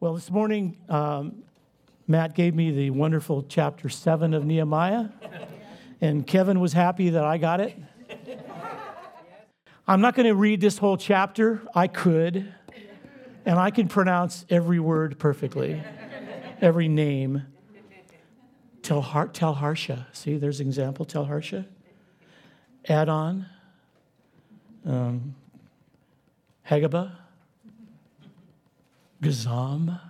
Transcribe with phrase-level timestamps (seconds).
[0.00, 1.42] Well, this morning, um,
[2.06, 5.08] Matt gave me the wonderful chapter seven of Nehemiah,
[6.00, 7.76] and Kevin was happy that I got it.
[9.88, 11.62] I'm not going to read this whole chapter.
[11.74, 12.54] I could,
[13.44, 15.82] and I can pronounce every word perfectly,
[16.60, 17.42] every name.
[18.82, 20.06] Tel, Har- Tel Harsha.
[20.12, 21.06] See, there's an example.
[21.06, 21.66] Tel Harsha.
[22.88, 23.46] Addon.
[24.86, 25.34] Um,
[26.70, 27.16] Hagaba.
[29.22, 30.00] Gazzam.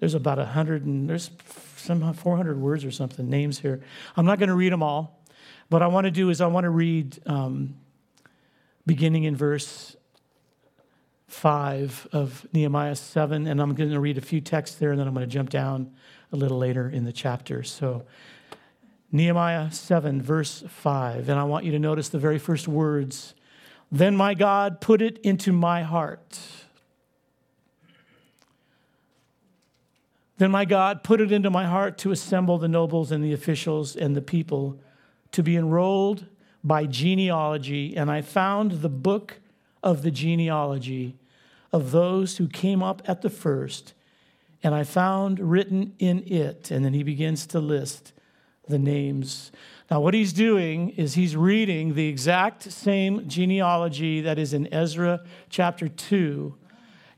[0.00, 1.30] There's about a hundred and there's
[1.76, 3.80] some 400 words or something, names here.
[4.16, 5.20] I'm not going to read them all.
[5.68, 7.74] What I want to do is I want to read um,
[8.86, 9.96] beginning in verse
[11.28, 15.08] 5 of Nehemiah 7, and I'm going to read a few texts there, and then
[15.08, 15.92] I'm going to jump down
[16.30, 17.62] a little later in the chapter.
[17.62, 18.04] So,
[19.10, 23.34] Nehemiah 7, verse 5, and I want you to notice the very first words.
[23.90, 26.38] Then my God put it into my heart
[30.38, 33.94] Then my God put it into my heart to assemble the nobles and the officials
[33.94, 34.80] and the people
[35.32, 36.26] to be enrolled
[36.64, 39.40] by genealogy, and I found the book
[39.82, 41.16] of the genealogy
[41.72, 43.94] of those who came up at the first,
[44.62, 48.12] and I found written in it, and then he begins to list
[48.68, 49.50] the names.
[49.90, 55.24] Now, what he's doing is he's reading the exact same genealogy that is in Ezra
[55.50, 56.54] chapter 2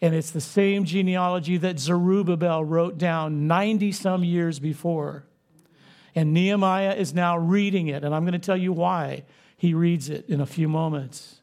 [0.05, 5.25] and it's the same genealogy that Zerubbabel wrote down 90 some years before.
[6.15, 9.25] And Nehemiah is now reading it, and I'm going to tell you why
[9.57, 11.41] he reads it in a few moments.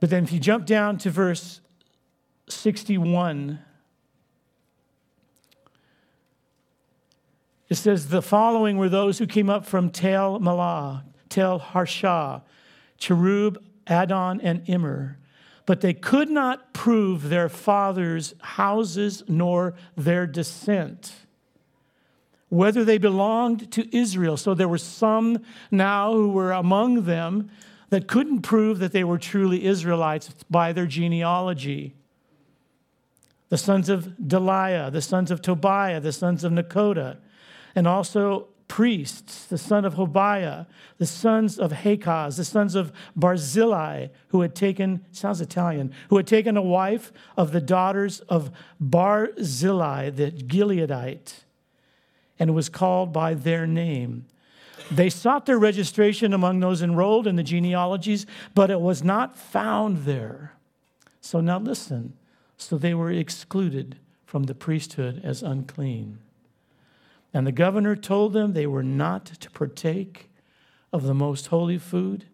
[0.00, 1.60] But then, if you jump down to verse
[2.48, 3.60] 61,
[7.68, 12.42] it says, The following were those who came up from Tel Malah, Tel Harsha,
[12.98, 15.18] Cherub, Addon, and Immer,
[15.66, 21.14] but they could not prove their fathers' houses nor their descent,
[22.48, 24.36] whether they belonged to Israel.
[24.36, 25.38] So there were some
[25.70, 27.50] now who were among them
[27.90, 31.94] that couldn't prove that they were truly Israelites by their genealogy.
[33.48, 37.18] The sons of Delaiah, the sons of Tobiah, the sons of Nakoda,
[37.74, 40.66] and also priests, the son of Hobaiah,
[40.98, 46.26] the sons of Hakaz, the sons of Barzillai, who had taken, sounds Italian, who had
[46.26, 51.44] taken a wife of the daughters of Barzillai, the Gileadite,
[52.36, 54.26] and was called by their name.
[54.90, 59.98] They sought their registration among those enrolled in the genealogies, but it was not found
[59.98, 60.54] there.
[61.20, 62.14] So now listen.
[62.58, 66.18] So they were excluded from the priesthood as unclean.
[67.34, 70.30] And the governor told them they were not to partake
[70.92, 72.26] of the most holy food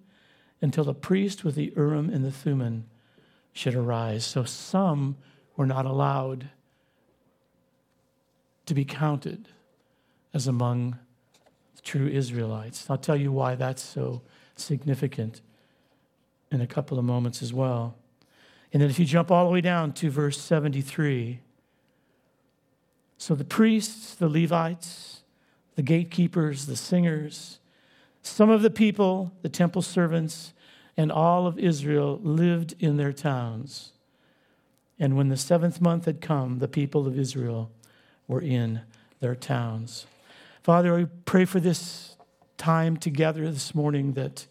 [0.60, 2.84] until the priest with the Urim and the Thummim
[3.52, 4.26] should arise.
[4.26, 5.16] So some
[5.56, 6.50] were not allowed
[8.66, 9.48] to be counted
[10.34, 10.98] as among
[11.82, 12.88] true Israelites.
[12.90, 14.20] I'll tell you why that's so
[14.54, 15.40] significant
[16.52, 17.96] in a couple of moments as well.
[18.72, 21.40] And then if you jump all the way down to verse 73,
[23.20, 25.20] so the priests, the Levites,
[25.74, 27.58] the gatekeepers, the singers,
[28.22, 30.54] some of the people, the temple servants,
[30.96, 33.92] and all of Israel lived in their towns.
[34.98, 37.70] And when the seventh month had come, the people of Israel
[38.26, 38.80] were in
[39.20, 40.06] their towns.
[40.62, 42.16] Father, I pray for this
[42.56, 44.46] time together this morning that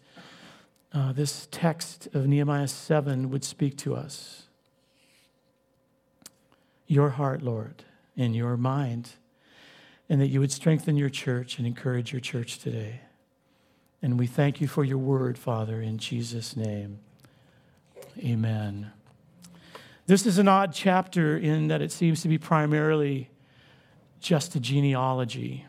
[0.92, 4.44] uh, this text of Nehemiah 7 would speak to us.
[6.86, 7.82] Your heart, Lord
[8.20, 9.12] in your mind,
[10.10, 13.00] and that you would strengthen your church and encourage your church today.
[14.02, 16.98] And we thank you for your word, Father, in Jesus' name.
[18.18, 18.92] Amen.
[20.06, 23.30] This is an odd chapter in that it seems to be primarily
[24.20, 25.64] just a genealogy.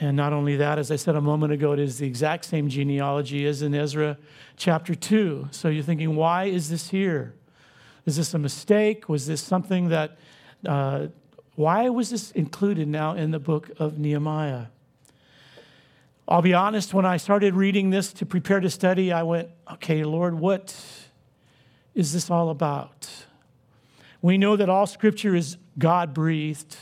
[0.00, 2.70] And not only that, as I said a moment ago, it is the exact same
[2.70, 4.16] genealogy as in Ezra
[4.56, 5.48] chapter 2.
[5.50, 7.34] So you're thinking, why is this here?
[8.06, 9.08] Is this a mistake?
[9.08, 10.16] Was this something that
[10.64, 11.08] uh,
[11.56, 14.66] why was this included now in the book of Nehemiah?
[16.28, 20.04] I'll be honest, when I started reading this to prepare to study, I went, okay,
[20.04, 20.76] Lord, what
[21.94, 23.08] is this all about?
[24.20, 26.76] We know that all scripture is God breathed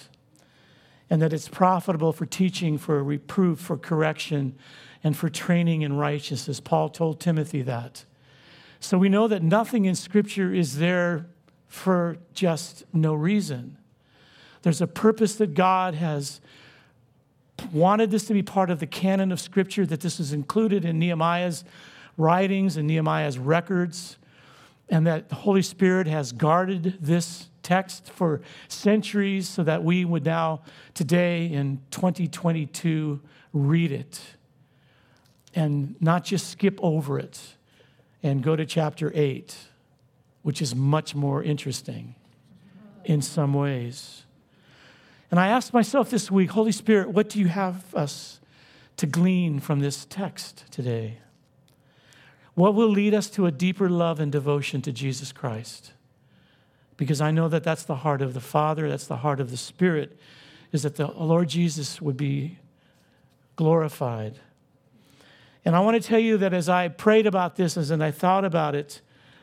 [1.10, 4.56] and that it's profitable for teaching, for reproof, for correction,
[5.04, 6.58] and for training in righteousness.
[6.58, 8.06] Paul told Timothy that.
[8.80, 11.26] So we know that nothing in scripture is there
[11.68, 13.76] for just no reason.
[14.64, 16.40] There's a purpose that God has
[17.70, 20.98] wanted this to be part of the canon of Scripture, that this is included in
[20.98, 21.64] Nehemiah's
[22.16, 24.16] writings and Nehemiah's records.
[24.88, 30.24] and that the Holy Spirit has guarded this text for centuries so that we would
[30.24, 30.60] now,
[30.92, 33.20] today in 2022,
[33.52, 34.20] read it
[35.54, 37.56] and not just skip over it
[38.22, 39.56] and go to chapter 8,
[40.42, 42.14] which is much more interesting
[43.04, 44.23] in some ways.
[45.30, 48.40] And I asked myself this week, Holy Spirit, what do you have us
[48.96, 51.18] to glean from this text today?
[52.54, 55.92] What will lead us to a deeper love and devotion to Jesus Christ?
[56.96, 59.56] Because I know that that's the heart of the Father, that's the heart of the
[59.56, 60.16] Spirit,
[60.70, 62.58] is that the Lord Jesus would be
[63.56, 64.38] glorified.
[65.64, 68.44] And I want to tell you that as I prayed about this, as I thought
[68.44, 69.00] about it,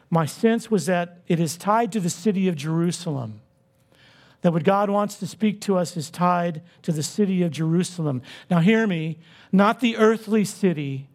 [0.10, 3.42] my sense was that it is tied to the city of Jerusalem.
[4.42, 8.22] That what God wants to speak to us is tied to the city of Jerusalem.
[8.50, 9.20] Now, hear me,
[9.52, 11.10] not the earthly city,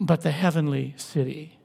[0.00, 1.58] but the heavenly city.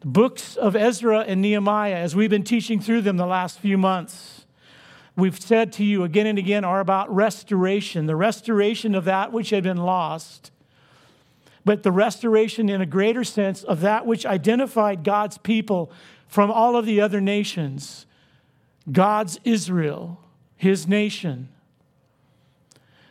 [0.00, 3.78] The books of Ezra and Nehemiah, as we've been teaching through them the last few
[3.78, 4.44] months,
[5.16, 9.50] we've said to you again and again, are about restoration, the restoration of that which
[9.50, 10.50] had been lost,
[11.64, 15.90] but the restoration in a greater sense of that which identified God's people
[16.26, 18.04] from all of the other nations,
[18.90, 20.20] God's Israel,
[20.56, 21.48] his nation.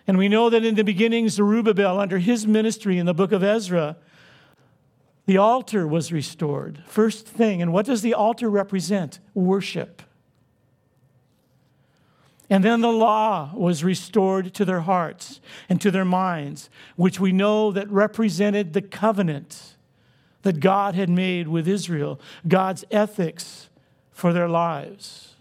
[0.05, 3.43] And we know that in the beginning, Zerubbabel, under his ministry in the book of
[3.43, 3.97] Ezra,
[5.25, 6.83] the altar was restored.
[6.85, 7.61] First thing.
[7.61, 9.19] And what does the altar represent?
[9.33, 10.01] Worship.
[12.49, 15.39] And then the law was restored to their hearts
[15.69, 19.75] and to their minds, which we know that represented the covenant
[20.41, 23.69] that God had made with Israel, God's ethics
[24.11, 25.32] for their lives.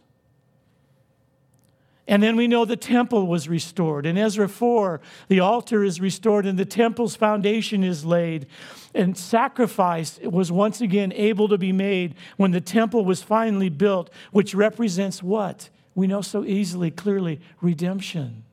[2.13, 4.05] And then we know the temple was restored.
[4.05, 8.49] In Ezra 4, the altar is restored and the temple's foundation is laid.
[8.95, 14.11] And sacrifice was once again able to be made when the temple was finally built,
[14.31, 15.71] which represents what?
[15.95, 18.45] We know so easily, clearly redemption,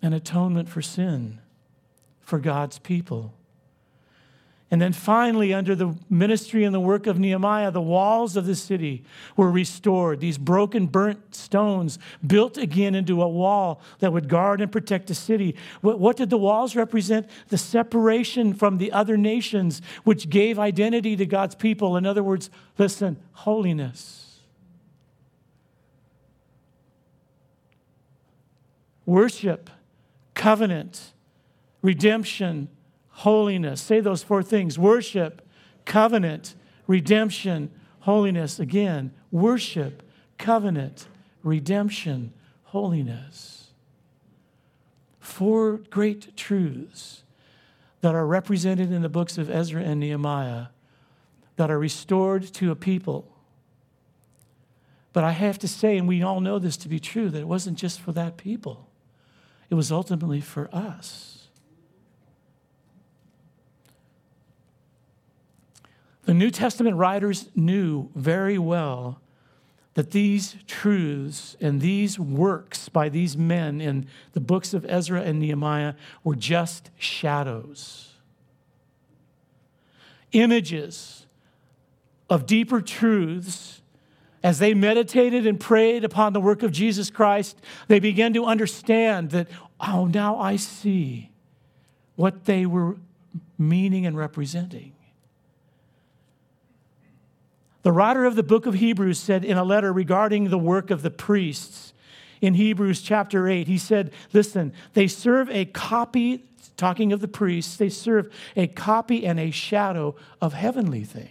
[0.00, 1.38] and atonement for sin
[2.22, 3.34] for God's people.
[4.72, 8.54] And then finally, under the ministry and the work of Nehemiah, the walls of the
[8.54, 9.02] city
[9.36, 10.20] were restored.
[10.20, 15.14] These broken, burnt stones built again into a wall that would guard and protect the
[15.14, 15.56] city.
[15.80, 17.28] What, did the walls represent?
[17.48, 21.96] The separation from the other nations, which gave identity to God's people.
[21.96, 24.38] In other words, listen, holiness.
[29.04, 29.68] Worship,
[30.34, 31.12] covenant,
[31.82, 32.68] redemption,
[33.20, 33.82] holiness.
[33.82, 35.46] Say those four things worship,
[35.84, 36.54] covenant,
[36.86, 37.70] redemption,
[38.00, 38.58] holiness.
[38.58, 40.02] Again, worship,
[40.38, 41.06] covenant,
[41.42, 42.32] redemption,
[42.64, 43.68] holiness.
[45.18, 47.22] Four great truths
[48.00, 50.66] that are represented in the books of Ezra and Nehemiah
[51.56, 53.28] that are restored to a people.
[55.12, 57.48] But I have to say, and we all know this to be true, that it
[57.48, 58.88] wasn't just for that people,
[59.68, 61.39] it was ultimately for us.
[66.24, 69.20] The New Testament writers knew very well
[69.94, 75.40] that these truths and these works by these men in the books of Ezra and
[75.40, 78.14] Nehemiah were just shadows,
[80.32, 81.26] images
[82.28, 83.76] of deeper truths.
[84.42, 89.32] As they meditated and prayed upon the work of Jesus Christ, they began to understand
[89.32, 89.48] that,
[89.78, 91.30] oh, now I see
[92.16, 92.96] what they were
[93.58, 94.92] meaning and representing.
[97.82, 101.02] The writer of the book of Hebrews said in a letter regarding the work of
[101.02, 101.92] the priests
[102.40, 106.44] in Hebrews chapter 8, he said, Listen, they serve a copy,
[106.76, 111.30] talking of the priests, they serve a copy and a shadow of heavenly things.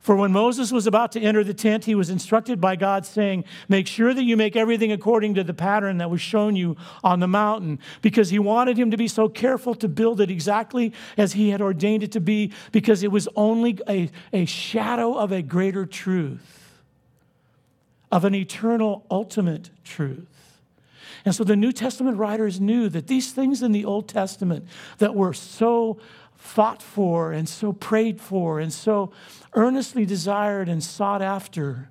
[0.00, 3.44] For when Moses was about to enter the tent, he was instructed by God, saying,
[3.68, 7.20] Make sure that you make everything according to the pattern that was shown you on
[7.20, 11.34] the mountain, because he wanted him to be so careful to build it exactly as
[11.34, 15.42] he had ordained it to be, because it was only a, a shadow of a
[15.42, 16.80] greater truth,
[18.10, 20.60] of an eternal, ultimate truth.
[21.26, 24.66] And so the New Testament writers knew that these things in the Old Testament
[24.96, 25.98] that were so
[26.40, 29.12] fought for and so prayed for and so
[29.52, 31.90] earnestly desired and sought after,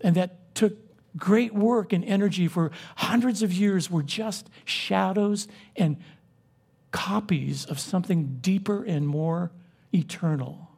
[0.00, 0.76] and that took
[1.16, 5.98] great work and energy for hundreds of years, were just shadows and
[6.90, 9.52] copies of something deeper and more
[9.92, 10.69] eternal.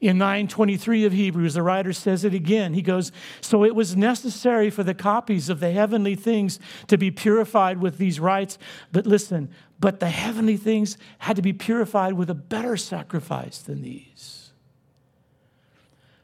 [0.00, 2.74] In 923 of Hebrews, the writer says it again.
[2.74, 7.10] He goes, So it was necessary for the copies of the heavenly things to be
[7.10, 8.58] purified with these rites.
[8.92, 9.48] But listen,
[9.80, 14.52] but the heavenly things had to be purified with a better sacrifice than these.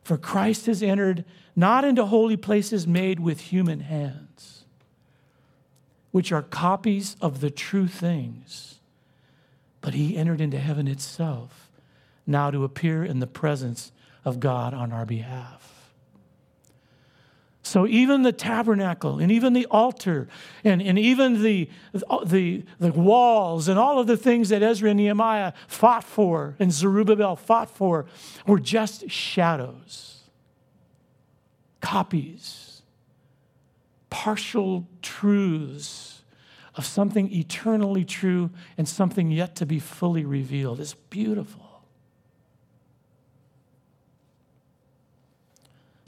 [0.05, 1.25] For Christ has entered
[1.57, 4.65] not into holy places made with human hands,
[6.11, 8.81] which are copies of the true things,
[9.81, 11.72] but he entered into heaven itself
[12.27, 13.93] now to appear in the presence
[14.25, 15.73] of God on our behalf.
[17.65, 20.29] So even the tabernacle and even the altar
[20.65, 21.71] and, and even the,
[22.27, 26.73] the, the walls and all of the things that Ezra and Nehemiah fought for and
[26.73, 28.07] Zerubbabel fought for
[28.47, 30.25] were just shadows,
[31.81, 32.83] copies,
[34.11, 36.23] partial truths
[36.75, 40.81] of something eternally true and something yet to be fully revealed.
[40.81, 41.72] It's beautiful.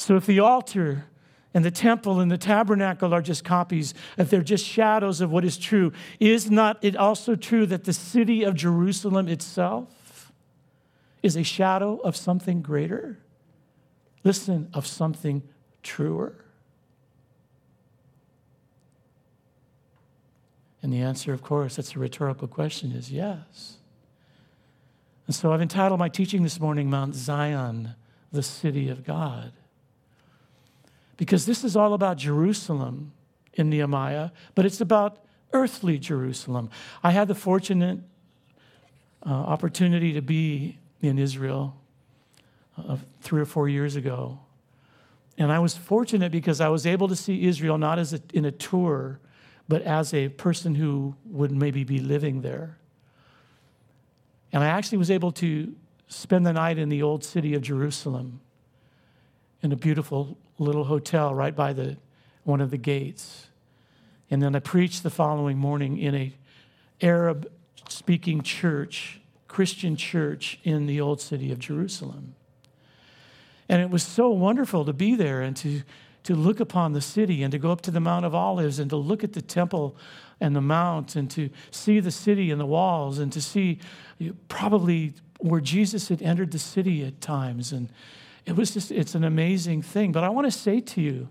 [0.04, 1.06] So if the altar
[1.54, 5.46] and the temple and the tabernacle are just copies, if they're just shadows of what
[5.46, 10.30] is true, is not it also true that the city of Jerusalem itself
[11.22, 13.18] is a shadow of something greater?
[14.24, 15.42] Listen, of something
[15.82, 16.34] truer.
[20.82, 23.78] And the answer, of course, that's a rhetorical question, is yes.
[25.26, 27.94] And so I've entitled my teaching this morning, Mount Zion,
[28.32, 29.54] the city of God.
[31.16, 33.12] Because this is all about Jerusalem
[33.54, 36.70] in Nehemiah, but it's about earthly Jerusalem.
[37.02, 38.00] I had the fortunate
[39.24, 41.76] uh, opportunity to be in Israel
[42.76, 44.40] uh, three or four years ago.
[45.38, 48.44] And I was fortunate because I was able to see Israel not as a, in
[48.44, 49.20] a tour,
[49.68, 52.78] but as a person who would maybe be living there.
[54.52, 55.74] And I actually was able to
[56.06, 58.40] spend the night in the old city of Jerusalem
[59.64, 61.96] in a beautiful little hotel right by the,
[62.44, 63.46] one of the gates.
[64.30, 66.32] And then I preached the following morning in a
[67.00, 67.50] Arab
[67.88, 72.34] speaking church, Christian church in the old city of Jerusalem.
[73.66, 75.82] And it was so wonderful to be there and to,
[76.24, 78.90] to look upon the city and to go up to the Mount of Olives and
[78.90, 79.96] to look at the temple
[80.40, 83.78] and the mount and to see the city and the walls and to see
[84.48, 87.88] probably where Jesus had entered the city at times and
[88.46, 90.12] it was just, it's an amazing thing.
[90.12, 91.28] But I want to say to you,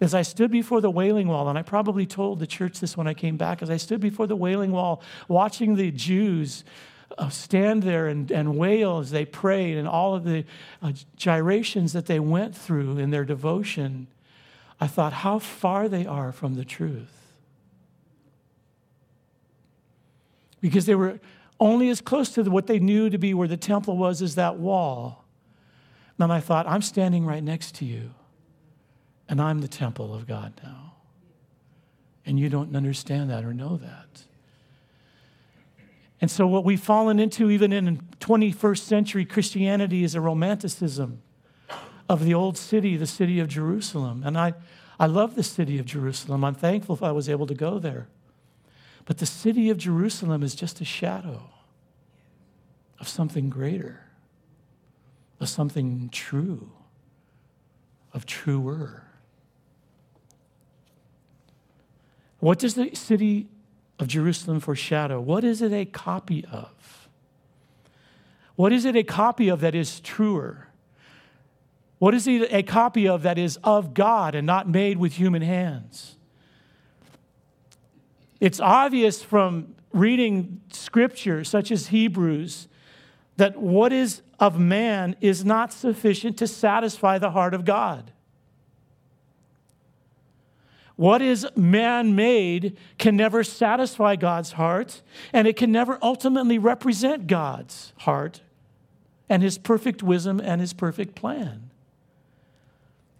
[0.00, 3.06] as I stood before the Wailing Wall, and I probably told the church this when
[3.06, 6.64] I came back, as I stood before the Wailing Wall, watching the Jews
[7.16, 10.44] uh, stand there and, and wail as they prayed, and all of the
[10.82, 14.08] uh, gyrations that they went through in their devotion,
[14.80, 17.12] I thought how far they are from the truth.
[20.60, 21.20] Because they were
[21.60, 24.58] only as close to what they knew to be where the temple was as that
[24.58, 25.23] wall.
[26.18, 28.10] And I thought, I'm standing right next to you,
[29.28, 30.94] and I'm the temple of God now.
[32.24, 34.24] And you don't understand that or know that.
[36.20, 41.20] And so, what we've fallen into, even in 21st century Christianity, is a romanticism
[42.08, 44.22] of the old city, the city of Jerusalem.
[44.24, 44.54] And I,
[44.98, 46.44] I love the city of Jerusalem.
[46.44, 48.08] I'm thankful if I was able to go there.
[49.04, 51.50] But the city of Jerusalem is just a shadow
[53.00, 54.03] of something greater
[55.40, 56.70] of something true,
[58.12, 59.04] of truer.
[62.40, 63.48] What does the city
[63.98, 65.20] of Jerusalem foreshadow?
[65.20, 67.08] What is it a copy of?
[68.56, 70.68] What is it a copy of that is truer?
[71.98, 75.42] What is it a copy of that is of God and not made with human
[75.42, 76.16] hands?
[78.40, 82.68] It's obvious from reading scripture, such as Hebrews,
[83.36, 88.12] that what is of man is not sufficient to satisfy the heart of God.
[90.96, 97.26] What is man made can never satisfy God's heart, and it can never ultimately represent
[97.26, 98.42] God's heart
[99.28, 101.70] and his perfect wisdom and his perfect plan.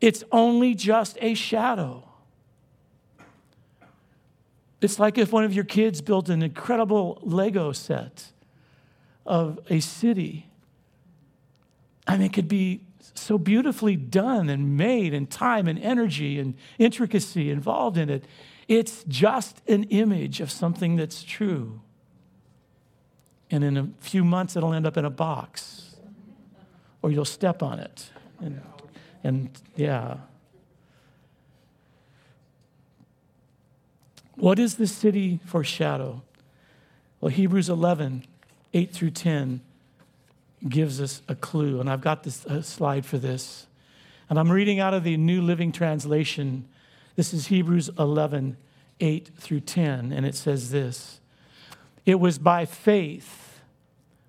[0.01, 2.09] It's only just a shadow.
[4.81, 8.33] It's like if one of your kids built an incredible Lego set
[9.25, 10.51] of a city.
[12.07, 12.83] I mean, it could be
[13.15, 18.25] so beautifully done and made, and time and energy and intricacy involved in it.
[18.69, 21.81] It's just an image of something that's true.
[23.51, 25.97] And in a few months, it'll end up in a box,
[27.03, 28.11] or you'll step on it.
[28.41, 28.61] And,
[29.23, 30.17] and yeah.
[34.37, 36.23] What is the city foreshadow?
[37.21, 38.27] Well, Hebrews 11
[38.73, 39.61] 8 through 10
[40.69, 41.81] gives us a clue.
[41.81, 43.67] And I've got this slide for this.
[44.29, 46.67] And I'm reading out of the New Living Translation.
[47.17, 48.57] This is Hebrews 11,
[49.01, 50.13] 8 through 10.
[50.13, 51.21] And it says this
[52.07, 53.45] It was by faith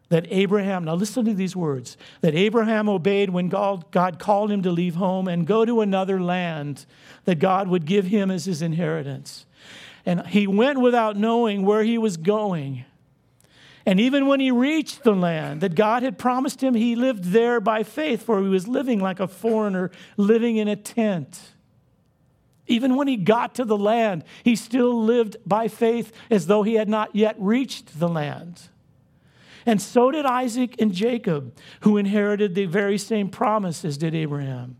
[0.09, 4.61] that Abraham, now listen to these words, that Abraham obeyed when God, God called him
[4.63, 6.85] to leave home and go to another land
[7.25, 9.45] that God would give him as his inheritance.
[10.05, 12.85] And he went without knowing where he was going.
[13.85, 17.59] And even when he reached the land that God had promised him, he lived there
[17.59, 21.39] by faith, for he was living like a foreigner, living in a tent.
[22.67, 26.73] Even when he got to the land, he still lived by faith as though he
[26.73, 28.69] had not yet reached the land.
[29.67, 34.77] And so did Isaac and Jacob, who inherited the very same promise as did Abraham.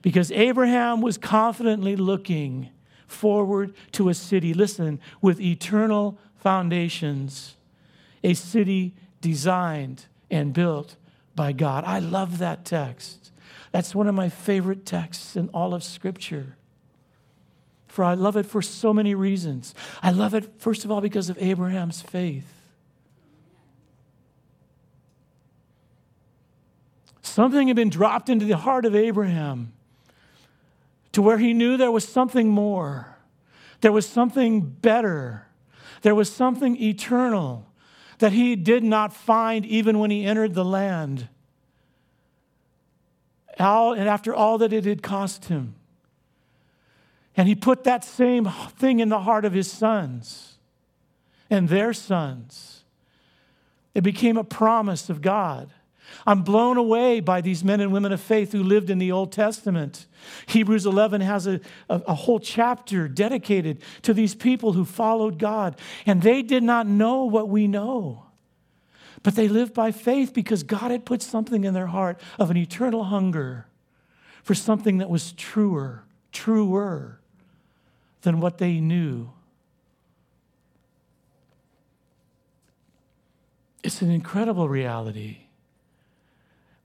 [0.00, 2.70] Because Abraham was confidently looking
[3.06, 7.56] forward to a city, listen, with eternal foundations,
[8.24, 10.96] a city designed and built
[11.36, 11.84] by God.
[11.84, 13.30] I love that text.
[13.70, 16.56] That's one of my favorite texts in all of Scripture.
[17.86, 19.74] For I love it for so many reasons.
[20.02, 22.50] I love it, first of all, because of Abraham's faith.
[27.22, 29.72] Something had been dropped into the heart of Abraham
[31.12, 33.18] to where he knew there was something more,
[33.80, 35.46] there was something better,
[36.02, 37.66] there was something eternal
[38.18, 41.28] that he did not find even when he entered the land.
[43.58, 45.74] All, and after all that it had cost him.
[47.36, 50.58] And he put that same thing in the heart of his sons
[51.50, 52.84] and their sons.
[53.94, 55.70] It became a promise of God.
[56.26, 59.32] I'm blown away by these men and women of faith who lived in the Old
[59.32, 60.06] Testament.
[60.46, 65.78] Hebrews 11 has a, a, a, whole chapter dedicated to these people who followed God,
[66.06, 68.26] and they did not know what we know.
[69.22, 72.56] But they lived by faith because God had put something in their heart of an
[72.56, 73.66] eternal hunger
[74.42, 77.20] for something that was truer, truer
[78.22, 79.30] than what they knew.
[83.82, 85.43] It's an incredible reality.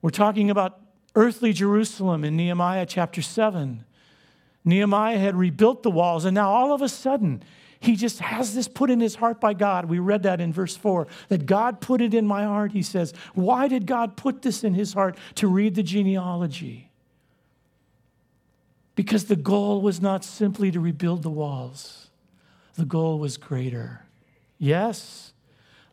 [0.02, 0.80] We're talking about
[1.16, 3.84] earthly Jerusalem in Nehemiah chapter 7.
[4.64, 7.44] Nehemiah had rebuilt the walls, and now all of a sudden,
[7.80, 9.86] he just has this put in his heart by God.
[9.86, 13.14] We read that in verse 4 that God put it in my heart, he says.
[13.34, 16.92] Why did God put this in his heart to read the genealogy?
[18.96, 22.10] Because the goal was not simply to rebuild the walls,
[22.76, 24.06] the goal was greater.
[24.58, 25.32] Yes,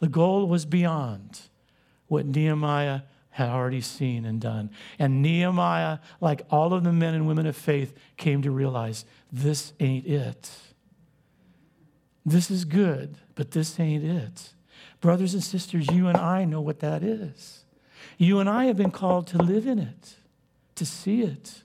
[0.01, 1.41] the goal was beyond
[2.09, 3.03] what Nehemiah
[3.37, 4.71] had already seen and done.
[4.99, 9.75] And Nehemiah, like all of the men and women of faith, came to realize this
[9.79, 10.51] ain't it.
[12.25, 14.55] This is good, but this ain't it.
[15.03, 17.67] Brothers and sisters, you and I know what that is.
[18.17, 20.15] You and I have been called to live in it,
[20.77, 21.63] to see it,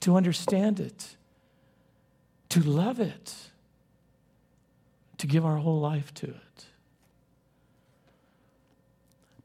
[0.00, 1.16] to understand it,
[2.48, 3.34] to love it,
[5.18, 6.64] to give our whole life to it.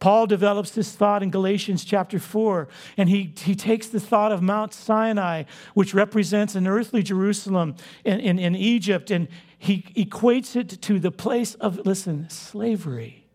[0.01, 4.41] Paul develops this thought in Galatians chapter 4, and he, he takes the thought of
[4.41, 5.43] Mount Sinai,
[5.75, 9.27] which represents an earthly Jerusalem in, in, in Egypt, and
[9.59, 13.27] he equates it to the place of, listen, slavery.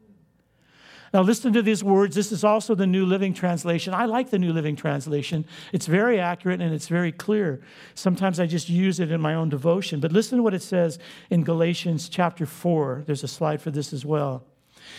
[1.14, 2.16] Now, listen to these words.
[2.16, 3.94] This is also the New Living Translation.
[3.94, 5.46] I like the New Living Translation.
[5.72, 7.62] It's very accurate and it's very clear.
[7.94, 10.00] Sometimes I just use it in my own devotion.
[10.00, 10.98] But listen to what it says
[11.30, 13.04] in Galatians chapter 4.
[13.06, 14.44] There's a slide for this as well.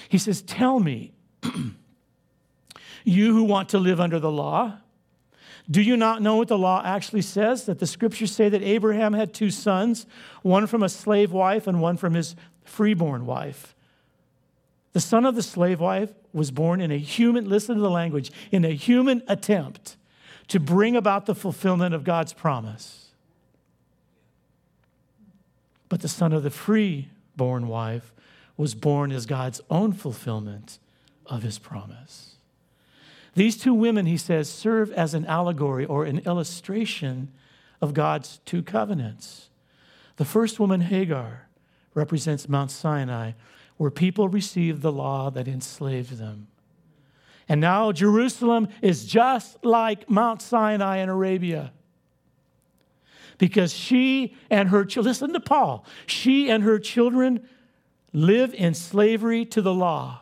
[0.08, 1.12] He says, Tell me,
[3.04, 4.78] you who want to live under the law,
[5.70, 7.66] do you not know what the law actually says?
[7.66, 10.06] That the scriptures say that Abraham had two sons,
[10.42, 13.76] one from a slave wife and one from his freeborn wife.
[14.94, 18.32] The son of the slave wife was born in a human, listen to the language,
[18.52, 19.98] in a human attempt
[20.48, 23.08] to bring about the fulfillment of God's promise.
[25.90, 28.14] But the son of the freeborn wife
[28.56, 30.80] was born as God's own fulfillment
[31.28, 32.36] of his promise.
[33.36, 37.32] These two women, he says, serve as an allegory or an illustration
[37.82, 39.50] of God's two covenants.
[40.16, 41.48] The first woman, Hagar,
[41.94, 43.34] represents Mount Sinai,
[43.78, 46.48] where people received the law that enslaved them.
[47.48, 51.72] And now Jerusalem is just like Mount Sinai in Arabia.
[53.38, 57.48] Because she and her children, listen to Paul, she and her children
[58.14, 60.22] live in slavery to the law.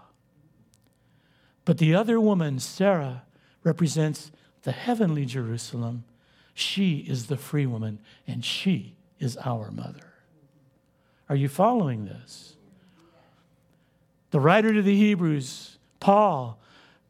[1.65, 3.23] But the other woman, Sarah,
[3.63, 6.03] represents the heavenly Jerusalem.
[6.53, 10.13] She is the free woman, and she is our mother.
[11.27, 12.55] Are you following this?
[14.29, 16.59] The writer to the Hebrews, Paul,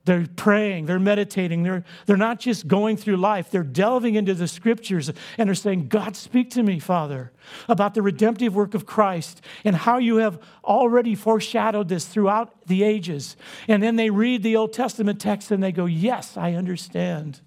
[0.06, 4.48] They're praying, they're meditating, they're, they're not just going through life, they're delving into the
[4.48, 7.32] scriptures and they're saying, God, speak to me, Father,
[7.68, 12.84] about the redemptive work of Christ and how you have already foreshadowed this throughout the
[12.84, 13.36] ages.
[13.68, 17.42] And then they read the Old Testament text and they go, Yes, I understand.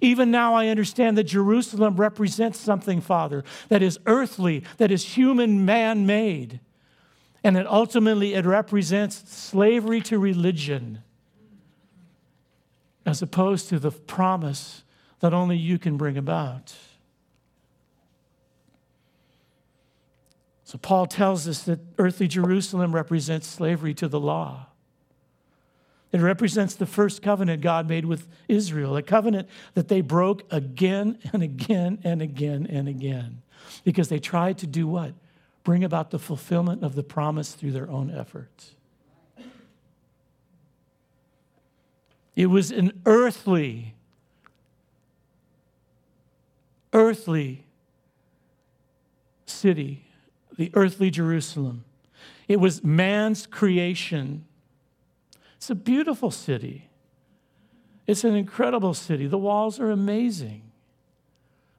[0.00, 5.66] Even now, I understand that Jerusalem represents something, Father, that is earthly, that is human
[5.66, 6.60] man made,
[7.44, 11.02] and that ultimately it represents slavery to religion
[13.10, 14.82] as opposed to the promise
[15.20, 16.74] that only you can bring about.
[20.64, 24.66] So, Paul tells us that earthly Jerusalem represents slavery to the law.
[26.12, 31.18] It represents the first covenant God made with Israel, a covenant that they broke again
[31.32, 33.42] and again and again and again
[33.84, 35.14] because they tried to do what?
[35.62, 38.74] Bring about the fulfillment of the promise through their own efforts.
[42.36, 43.94] It was an earthly,
[46.92, 47.66] earthly
[49.46, 50.06] city,
[50.56, 51.84] the earthly Jerusalem.
[52.48, 54.44] It was man's creation.
[55.56, 56.88] It's a beautiful city.
[58.06, 59.26] It's an incredible city.
[59.26, 60.62] The walls are amazing.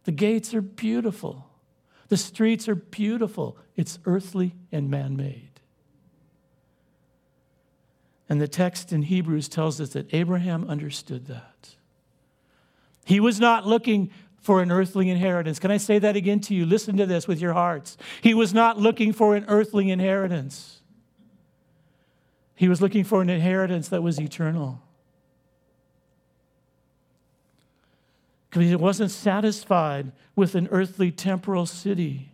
[0.04, 1.48] The gates are beautiful.
[2.08, 3.58] The streets are beautiful.
[3.76, 5.51] It's earthly and man made.
[8.32, 11.76] And the text in Hebrews tells us that Abraham understood that.
[13.04, 15.60] He was not looking for an earthly inheritance.
[15.60, 16.65] Can I say that again to you?
[16.65, 17.98] Listen to this with your hearts.
[18.22, 20.80] He was not looking for an earthly inheritance,
[22.56, 24.82] he was looking for an inheritance that was eternal.
[28.50, 32.32] Because he wasn't satisfied with an earthly temporal city.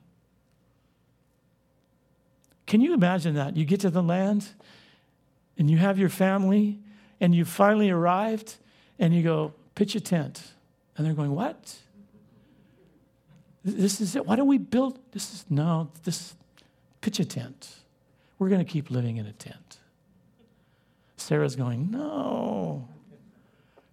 [2.67, 3.57] Can you imagine that?
[3.57, 4.49] You get to the land
[5.57, 6.79] and you have your family
[7.19, 8.55] and you finally arrived
[8.99, 10.51] and you go, pitch a tent.
[10.95, 11.75] And they're going, what?
[13.63, 14.25] This is it.
[14.25, 15.33] Why don't we build this?
[15.33, 16.35] Is, no, this
[17.01, 17.75] pitch a tent.
[18.39, 19.77] We're going to keep living in a tent.
[21.17, 22.87] Sarah's going, no.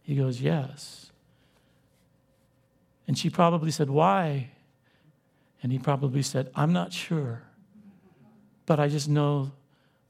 [0.02, 1.10] He goes, yes.
[3.08, 4.50] And she probably said, why?
[5.62, 7.42] And he probably said, I'm not sure,
[8.66, 9.52] but I just know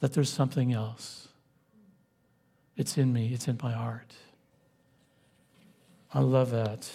[0.00, 1.28] that there's something else.
[2.76, 4.14] It's in me, it's in my heart.
[6.12, 6.90] I love that.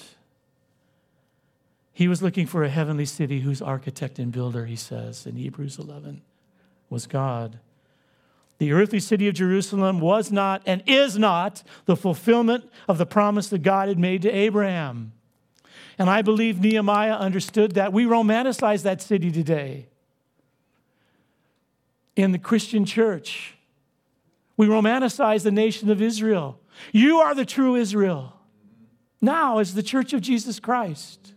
[1.91, 5.77] He was looking for a heavenly city whose architect and builder, he says in Hebrews
[5.77, 6.21] 11,
[6.89, 7.59] was God.
[8.57, 13.49] The earthly city of Jerusalem was not and is not the fulfillment of the promise
[13.49, 15.13] that God had made to Abraham.
[15.97, 17.91] And I believe Nehemiah understood that.
[17.91, 19.87] We romanticize that city today
[22.15, 23.55] in the Christian church.
[24.59, 26.59] We romanticize the nation of Israel.
[26.91, 28.33] You are the true Israel.
[29.21, 31.33] Now, as the church of Jesus Christ.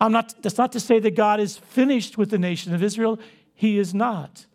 [0.00, 3.20] I'm not, that's not to say that God is finished with the nation of Israel.
[3.54, 4.46] He is not.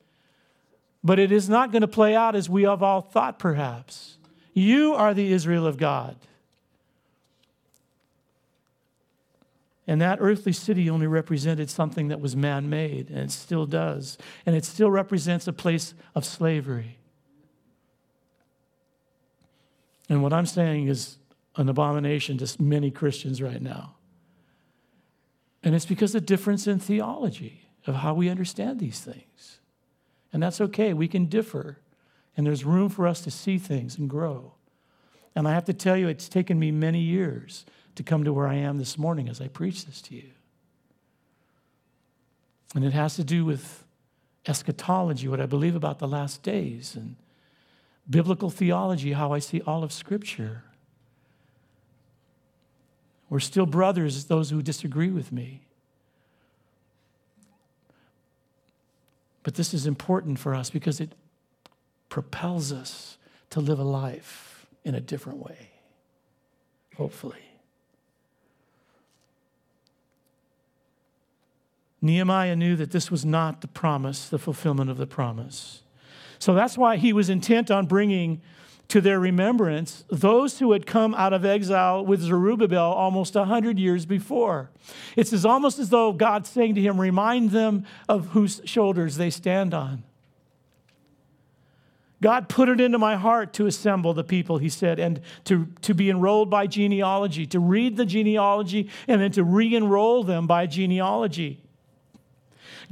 [1.04, 4.18] But it is not going to play out as we have all thought, perhaps.
[4.56, 6.16] You are the Israel of God.
[9.90, 14.20] And that earthly city only represented something that was man made, and it still does.
[14.46, 17.00] And it still represents a place of slavery.
[20.08, 21.18] And what I'm saying is
[21.56, 23.96] an abomination to many Christians right now.
[25.64, 29.60] And it's because of the difference in theology of how we understand these things.
[30.32, 31.80] And that's okay, we can differ.
[32.38, 34.54] And there's room for us to see things and grow.
[35.34, 37.66] And I have to tell you, it's taken me many years
[38.00, 40.30] to come to where I am this morning as I preach this to you.
[42.74, 43.84] And it has to do with
[44.48, 47.18] eschatology, what I believe about the last days, and
[48.10, 50.64] biblical theology, how I see all of Scripture.
[53.30, 55.64] We're still brothers, those who disagree with me.
[59.44, 61.12] But this is important for us because it
[62.08, 63.18] propels us
[63.50, 65.72] to live a life in a different way,
[66.96, 67.49] hopefully.
[72.02, 75.84] Nehemiah knew that this was not the promise, the fulfillment of the promise.
[76.40, 78.42] So that's why he was intent on bringing
[78.88, 84.06] to their remembrance those who had come out of exile with Zerubbabel almost 100 years
[84.06, 84.72] before.
[85.16, 89.30] It's as almost as though God's saying to him, Remind them of whose shoulders they
[89.30, 90.04] stand on.
[92.22, 95.94] God put it into my heart to assemble the people, he said, and to, to
[95.94, 100.66] be enrolled by genealogy, to read the genealogy, and then to re enroll them by
[100.66, 101.62] genealogy.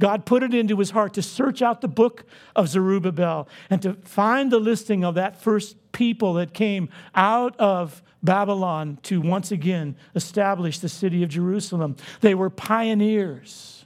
[0.00, 3.94] God put it into his heart to search out the book of Zerubbabel and to
[3.94, 9.96] find the listing of that first people that came out of Babylon to once again
[10.14, 11.96] establish the city of Jerusalem.
[12.20, 13.84] They were pioneers.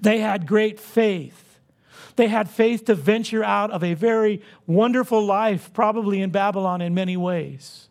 [0.00, 1.58] They had great faith.
[2.16, 6.94] They had faith to venture out of a very wonderful life, probably in Babylon in
[6.94, 7.88] many ways.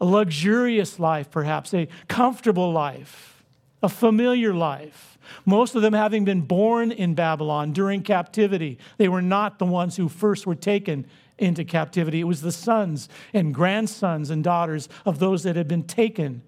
[0.00, 3.42] A luxurious life, perhaps, a comfortable life,
[3.82, 5.13] a familiar life.
[5.44, 8.78] Most of them having been born in Babylon during captivity.
[8.96, 11.06] They were not the ones who first were taken
[11.38, 12.20] into captivity.
[12.20, 16.42] It was the sons and grandsons and daughters of those that had been taken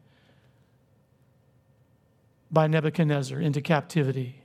[2.51, 4.43] by Nebuchadnezzar into captivity.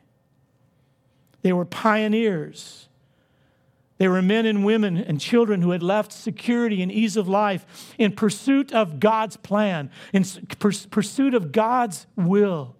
[1.43, 2.87] They were pioneers.
[3.97, 7.93] They were men and women and children who had left security and ease of life
[7.99, 10.25] in pursuit of God's plan, in
[10.89, 12.75] pursuit of God's will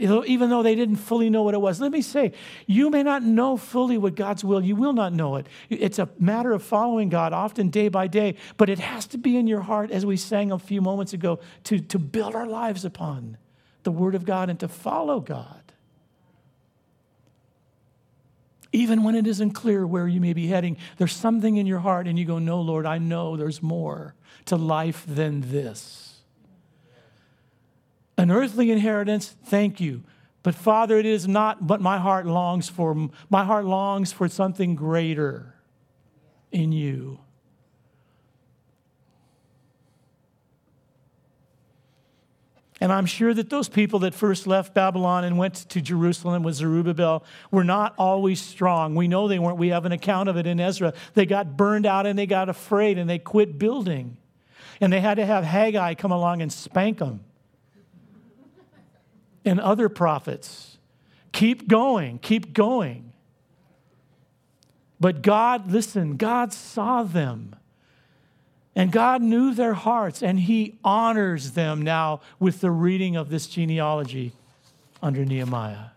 [0.00, 1.80] even though they didn't fully know what it was.
[1.80, 2.32] Let me say,
[2.66, 4.64] you may not know fully what God's will.
[4.64, 5.46] You will not know it.
[5.68, 9.36] It's a matter of following God, often day by day, but it has to be
[9.36, 12.84] in your heart, as we sang a few moments ago, to, to build our lives
[12.84, 13.36] upon
[13.82, 15.56] the Word of God and to follow God.
[18.72, 22.06] Even when it isn't clear where you may be heading, there's something in your heart,
[22.06, 24.14] and you go, No, Lord, I know there's more
[24.46, 26.09] to life than this.
[28.20, 30.02] An earthly inheritance, thank you.
[30.42, 33.08] But Father, it is not what my heart longs for.
[33.30, 35.54] My heart longs for something greater
[36.52, 37.18] in you.
[42.78, 46.56] And I'm sure that those people that first left Babylon and went to Jerusalem with
[46.56, 48.94] Zerubbabel were not always strong.
[48.94, 49.56] We know they weren't.
[49.56, 50.92] We have an account of it in Ezra.
[51.14, 54.18] They got burned out and they got afraid and they quit building.
[54.78, 57.24] And they had to have Haggai come along and spank them
[59.44, 60.78] and other prophets.
[61.32, 63.12] Keep going, keep going.
[64.98, 67.56] But God, listen, God saw them.
[68.76, 73.46] And God knew their hearts, and He honors them now with the reading of this
[73.46, 74.32] genealogy
[75.02, 75.90] under Nehemiah.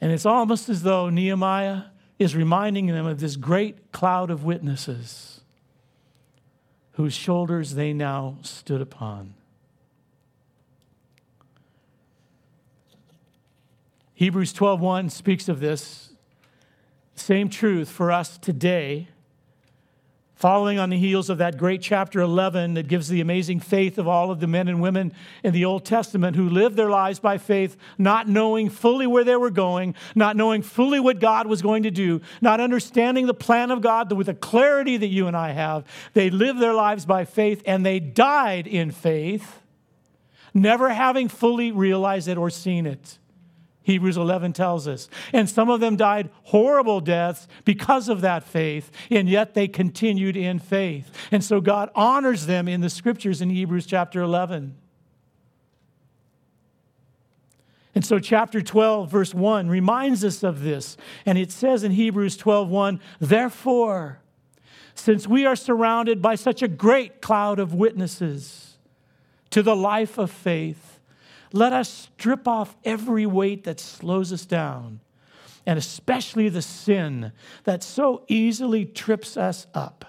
[0.00, 1.82] And it's almost as though Nehemiah
[2.18, 5.40] is reminding them of this great cloud of witnesses
[6.92, 9.34] whose shoulders they now stood upon.
[14.22, 16.12] Hebrews 12:1 speaks of this
[17.16, 19.08] same truth for us today.
[20.36, 24.06] Following on the heels of that great chapter 11 that gives the amazing faith of
[24.06, 27.36] all of the men and women in the Old Testament who lived their lives by
[27.36, 31.82] faith, not knowing fully where they were going, not knowing fully what God was going
[31.82, 35.50] to do, not understanding the plan of God with the clarity that you and I
[35.50, 35.84] have.
[36.12, 39.62] They lived their lives by faith and they died in faith,
[40.54, 43.18] never having fully realized it or seen it.
[43.82, 45.08] Hebrews 11 tells us.
[45.32, 50.36] And some of them died horrible deaths because of that faith, and yet they continued
[50.36, 51.10] in faith.
[51.30, 54.76] And so God honors them in the scriptures in Hebrews chapter 11.
[57.94, 60.96] And so chapter 12 verse 1 reminds us of this.
[61.26, 64.20] And it says in Hebrews 12:1, "Therefore,
[64.94, 68.78] since we are surrounded by such a great cloud of witnesses
[69.50, 70.91] to the life of faith,
[71.52, 75.00] let us strip off every weight that slows us down,
[75.66, 77.32] and especially the sin
[77.64, 80.04] that so easily trips us up.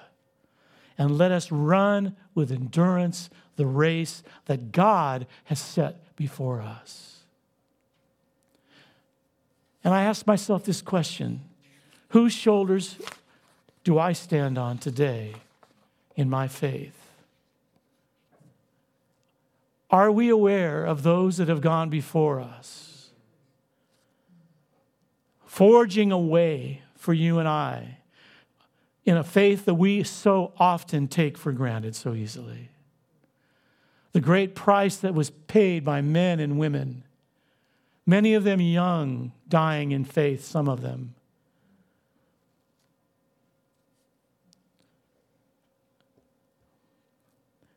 [0.98, 7.14] And let us run with endurance the race that God has set before us.
[9.84, 11.42] And I ask myself this question
[12.10, 12.98] Whose shoulders
[13.84, 15.34] do I stand on today
[16.16, 17.03] in my faith?
[19.94, 23.12] Are we aware of those that have gone before us?
[25.46, 28.00] Forging a way for you and I
[29.06, 32.72] in a faith that we so often take for granted so easily.
[34.14, 37.04] The great price that was paid by men and women,
[38.04, 41.14] many of them young, dying in faith, some of them.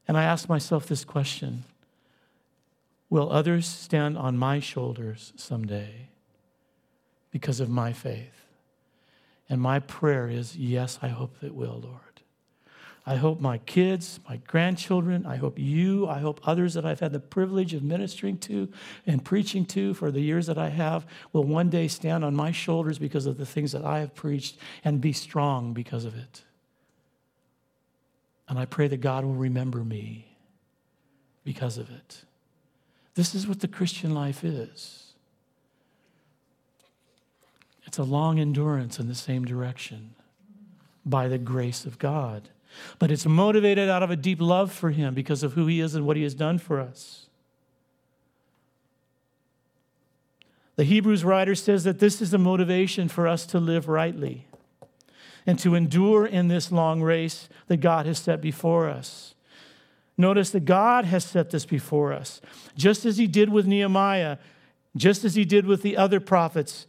[0.08, 1.64] And I ask myself this question
[3.08, 6.08] Will others stand on my shoulders someday
[7.30, 8.46] because of my faith?
[9.48, 12.00] And my prayer is yes, I hope it will, Lord.
[13.08, 17.12] I hope my kids, my grandchildren, I hope you, I hope others that I've had
[17.12, 18.68] the privilege of ministering to
[19.06, 22.50] and preaching to for the years that I have will one day stand on my
[22.50, 26.42] shoulders because of the things that I have preached and be strong because of it.
[28.48, 30.36] And I pray that God will remember me
[31.44, 32.24] because of it
[33.16, 35.14] This is what the Christian life is.
[37.86, 40.14] It's a long endurance in the same direction
[41.04, 42.50] by the grace of God.
[42.98, 45.94] But it's motivated out of a deep love for Him because of who He is
[45.94, 47.26] and what He has done for us.
[50.74, 54.46] The Hebrews writer says that this is the motivation for us to live rightly
[55.46, 59.35] and to endure in this long race that God has set before us.
[60.18, 62.40] Notice that God has set this before us,
[62.76, 64.38] just as He did with Nehemiah,
[64.96, 66.86] just as He did with the other prophets,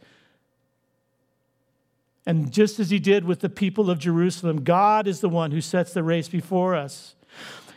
[2.24, 4.64] and just as He did with the people of Jerusalem.
[4.64, 7.14] God is the one who sets the race before us.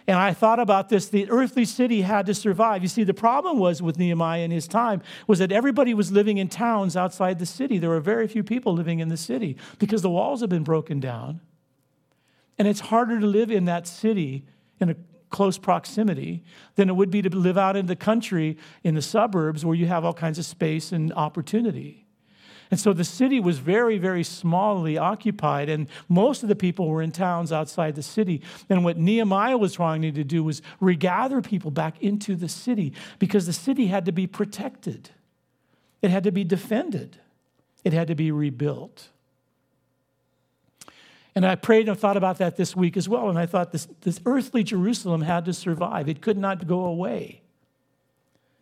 [0.07, 2.81] And I thought about this the earthly city had to survive.
[2.81, 6.37] You see, the problem was with Nehemiah in his time was that everybody was living
[6.37, 7.77] in towns outside the city.
[7.77, 10.99] There were very few people living in the city because the walls had been broken
[10.99, 11.39] down.
[12.57, 14.45] And it's harder to live in that city
[14.79, 14.95] in a
[15.31, 16.43] close proximity
[16.75, 19.87] than it would be to live out in the country in the suburbs where you
[19.87, 22.05] have all kinds of space and opportunity.
[22.71, 27.01] And so the city was very, very smallly occupied, and most of the people were
[27.01, 28.41] in towns outside the city.
[28.69, 33.45] And what Nehemiah was trying to do was regather people back into the city because
[33.45, 35.09] the city had to be protected,
[36.01, 37.17] it had to be defended,
[37.83, 39.09] it had to be rebuilt.
[41.33, 43.29] And I prayed and thought about that this week as well.
[43.29, 47.41] And I thought this, this earthly Jerusalem had to survive, it could not go away,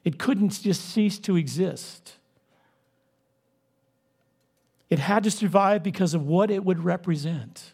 [0.04, 2.14] it couldn't just cease to exist.
[4.90, 7.74] It had to survive because of what it would represent.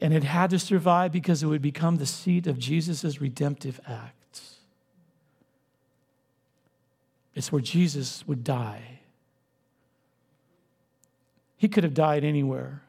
[0.00, 4.56] And it had to survive because it would become the seat of Jesus' redemptive acts.
[7.36, 9.00] It's where Jesus would die.
[11.56, 12.82] He could have died anywhere,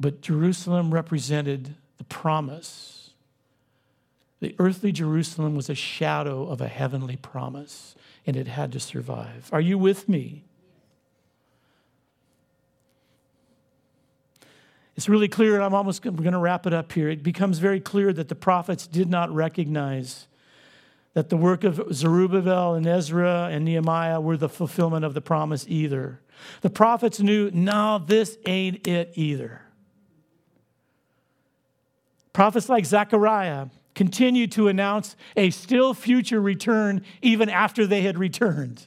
[0.00, 3.10] but Jerusalem represented the promise.
[4.40, 9.48] The earthly Jerusalem was a shadow of a heavenly promise, and it had to survive.
[9.52, 10.44] Are you with me?
[14.96, 17.08] It's really clear, and I'm almost we're going to wrap it up here.
[17.08, 20.26] It becomes very clear that the prophets did not recognize
[21.14, 25.64] that the work of Zerubbabel and Ezra and Nehemiah were the fulfillment of the promise
[25.68, 26.20] either.
[26.60, 29.62] The prophets knew, no, this ain't it either.
[32.38, 38.86] Prophets like Zechariah continued to announce a still future return even after they had returned.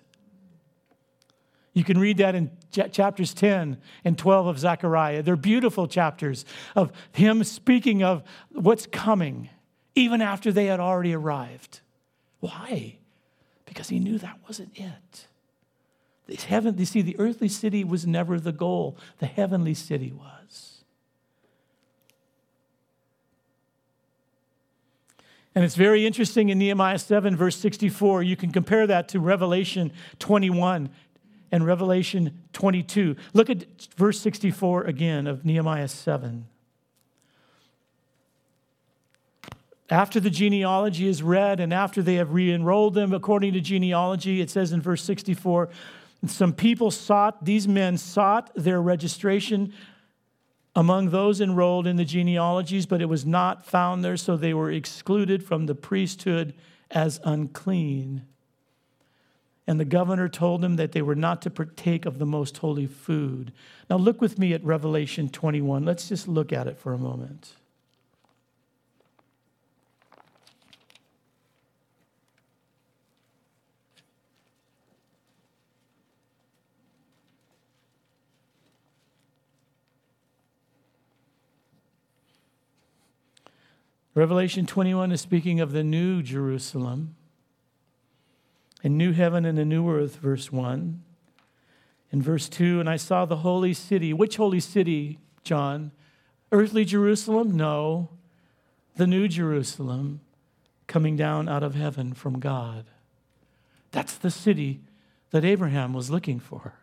[1.73, 5.21] You can read that in chapters 10 and 12 of Zechariah.
[5.21, 6.45] They're beautiful chapters
[6.77, 9.49] of him speaking of what's coming,
[9.95, 11.81] even after they had already arrived.
[12.39, 12.99] Why?
[13.65, 15.27] Because he knew that wasn't it.
[16.25, 20.80] This heaven, you see, the earthly city was never the goal, the heavenly city was.
[25.53, 28.23] And it's very interesting in Nehemiah 7, verse 64.
[28.23, 30.89] You can compare that to Revelation 21
[31.51, 33.17] and Revelation 22.
[33.33, 33.65] Look at
[33.97, 36.47] verse 64 again of Nehemiah 7.
[39.89, 44.39] After the genealogy is read and after they have re enrolled them according to genealogy,
[44.39, 45.69] it says in verse 64
[46.27, 49.73] some people sought, these men sought their registration
[50.75, 54.71] among those enrolled in the genealogies, but it was not found there, so they were
[54.71, 56.53] excluded from the priesthood
[56.89, 58.23] as unclean.
[59.67, 62.87] And the governor told them that they were not to partake of the most holy
[62.87, 63.53] food.
[63.89, 65.85] Now, look with me at Revelation 21.
[65.85, 67.53] Let's just look at it for a moment.
[84.13, 87.15] Revelation 21 is speaking of the new Jerusalem
[88.83, 91.03] a new heaven and a new earth, verse 1.
[92.11, 94.11] In verse 2, and I saw the holy city.
[94.11, 95.91] Which holy city, John?
[96.51, 97.55] Earthly Jerusalem?
[97.55, 98.09] No.
[98.95, 100.21] The new Jerusalem
[100.87, 102.85] coming down out of heaven from God.
[103.91, 104.81] That's the city
[105.29, 106.73] that Abraham was looking for.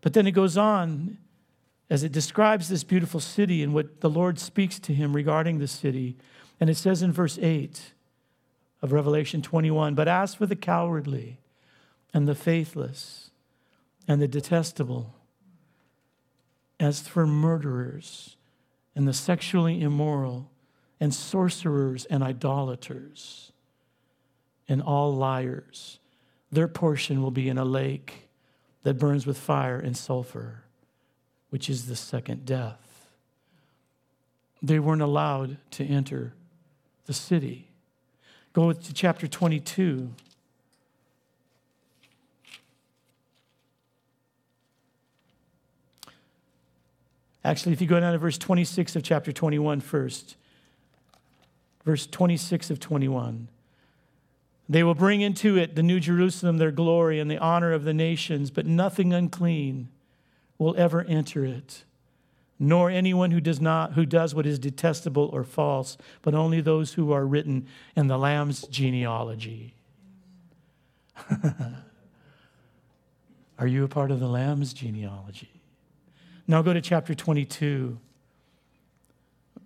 [0.00, 1.18] But then it goes on
[1.90, 5.68] as it describes this beautiful city and what the Lord speaks to him regarding the
[5.68, 6.16] city.
[6.60, 7.94] And it says in verse 8,
[8.84, 9.94] of Revelation 21.
[9.94, 11.40] But as for the cowardly
[12.12, 13.30] and the faithless
[14.06, 15.14] and the detestable,
[16.78, 18.36] as for murderers
[18.94, 20.50] and the sexually immoral
[21.00, 23.52] and sorcerers and idolaters
[24.68, 25.98] and all liars,
[26.52, 28.28] their portion will be in a lake
[28.82, 30.63] that burns with fire and sulfur,
[31.54, 33.06] which is the second death.
[34.60, 36.34] They weren't allowed to enter
[37.06, 37.68] the city
[38.52, 40.10] Go to chapter 22.
[47.44, 50.34] Actually, if you go down to verse 26 of chapter 21 first,
[51.84, 53.46] verse 26 of 21.
[54.68, 57.94] They will bring into it the new Jerusalem, their glory and the honor of the
[57.94, 59.88] nations, but nothing unclean
[60.64, 61.84] will ever enter it,
[62.58, 66.94] nor anyone who does not who does what is detestable or false, but only those
[66.94, 69.74] who are written in the Lamb's genealogy.
[73.58, 75.60] are you a part of the Lamb's genealogy?
[76.48, 77.98] Now go to chapter 22,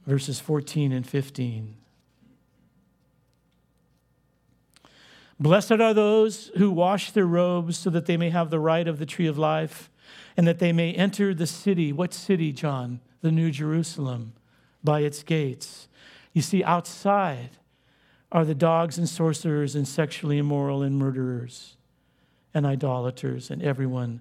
[0.04, 1.76] verses 14 and 15.
[5.38, 8.98] Blessed are those who wash their robes so that they may have the right of
[8.98, 9.88] the tree of life
[10.36, 11.92] and that they may enter the city.
[11.92, 13.00] What city, John?
[13.20, 14.32] The New Jerusalem
[14.84, 15.88] by its gates.
[16.32, 17.50] You see, outside
[18.30, 21.76] are the dogs and sorcerers and sexually immoral and murderers
[22.54, 24.20] and idolaters and everyone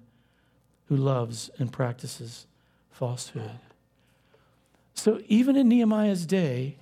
[0.88, 2.46] who loves and practices
[2.90, 3.58] falsehood.
[4.94, 6.76] So even in Nehemiah's day,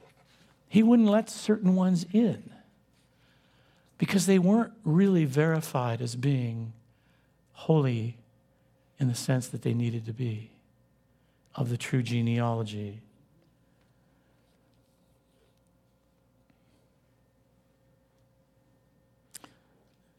[0.68, 2.50] he wouldn't let certain ones in
[3.98, 6.72] because they weren't really verified as being
[7.52, 8.16] holy
[8.98, 10.50] in the sense that they needed to be
[11.54, 13.00] of the true genealogy.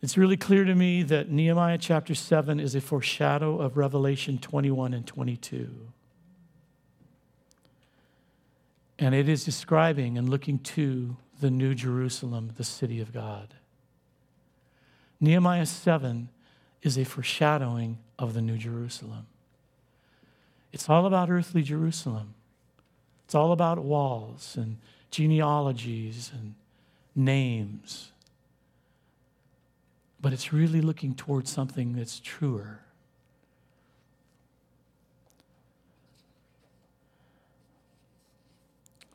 [0.02, 4.94] It's really clear to me that Nehemiah chapter 7 is a foreshadow of Revelation 21
[4.94, 5.90] and 22.
[9.00, 13.56] And it is describing and looking to the new Jerusalem, the city of God.
[15.20, 16.30] Nehemiah 7
[16.84, 19.28] is a foreshadowing of the New Jerusalem.
[20.74, 22.34] It's all about earthly Jerusalem.
[23.26, 24.78] It's all about walls and
[25.12, 26.56] genealogies and
[27.16, 28.12] names.
[30.22, 32.82] But it's really looking towards something that's truer.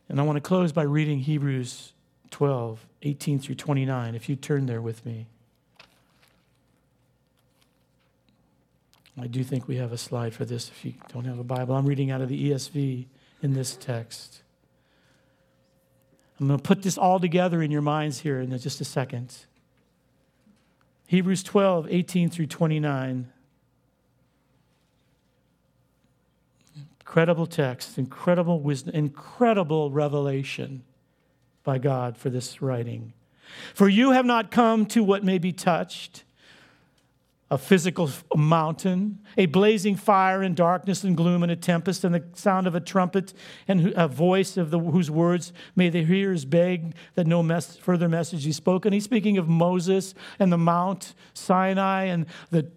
[0.08, 1.94] And I want to close by reading Hebrews
[2.30, 5.26] 12, 18 through 29, if you turn there with me.
[9.20, 11.74] I do think we have a slide for this if you don't have a Bible.
[11.74, 13.06] I'm reading out of the ESV
[13.42, 14.42] in this text.
[16.40, 19.36] I'm going to put this all together in your minds here in just a second.
[21.06, 23.30] Hebrews 12, 18 through 29.
[27.00, 30.82] Incredible text, incredible wisdom, incredible revelation
[31.62, 33.12] by God for this writing.
[33.74, 36.24] For you have not come to what may be touched
[37.52, 42.24] a physical mountain, a blazing fire and darkness and gloom and a tempest and the
[42.32, 43.34] sound of a trumpet
[43.68, 48.08] and a voice of the, whose words may the hearers beg that no mess, further
[48.08, 48.94] message be spoken.
[48.94, 52.70] He's speaking of Moses and the Mount Sinai and the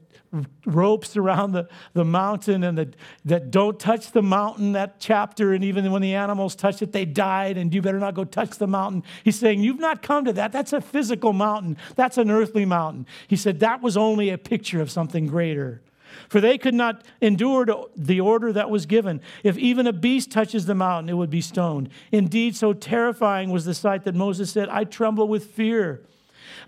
[0.65, 2.93] ropes around the, the mountain and the,
[3.25, 7.05] that don't touch the mountain, that chapter, and even when the animals touched it, they
[7.05, 9.03] died, and you better not go touch the mountain.
[9.23, 10.51] He's saying, You've not come to that.
[10.51, 13.05] That's a physical mountain, that's an earthly mountain.
[13.27, 15.81] He said, That was only a picture of something greater.
[16.29, 17.65] For they could not endure
[17.95, 19.21] the order that was given.
[19.43, 21.89] If even a beast touches the mountain, it would be stoned.
[22.11, 26.01] Indeed, so terrifying was the sight that Moses said, I tremble with fear.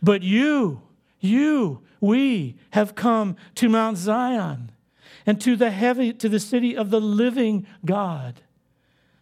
[0.01, 0.81] But you,
[1.19, 4.71] you, we have come to Mount Zion
[5.25, 8.41] and to the heavy, to the city of the living God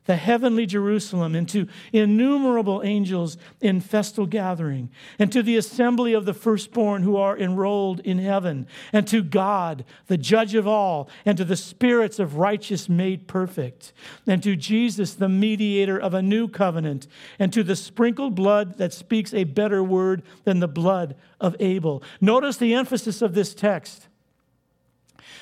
[0.05, 6.25] the heavenly Jerusalem, and to innumerable angels in festal gathering, and to the assembly of
[6.25, 11.37] the firstborn who are enrolled in heaven, and to God, the judge of all, and
[11.37, 13.93] to the spirits of righteous made perfect,
[14.27, 17.07] and to Jesus, the mediator of a new covenant,
[17.39, 22.03] and to the sprinkled blood that speaks a better word than the blood of Abel.
[22.21, 24.07] Notice the emphasis of this text.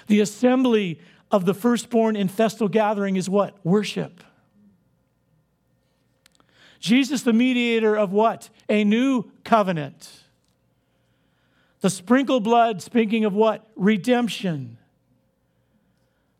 [0.08, 1.00] The assembly
[1.32, 3.58] of the firstborn in festal gathering is what?
[3.66, 4.24] Worship.
[6.84, 8.50] Jesus, the mediator of what?
[8.68, 10.26] A new covenant.
[11.80, 13.66] The sprinkled blood, speaking of what?
[13.78, 14.78] Redemption.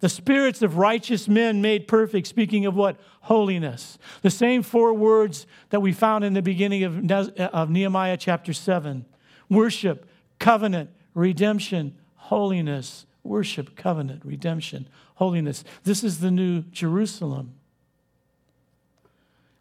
[0.02, 3.00] The spirits of righteous men made perfect, speaking of what?
[3.22, 3.98] Holiness.
[4.22, 9.06] The same four words that we found in the beginning of, of Nehemiah chapter 7
[9.50, 13.06] worship, covenant, redemption, holiness.
[13.24, 15.64] Worship, covenant, redemption, holiness.
[15.86, 17.54] This is the new Jerusalem.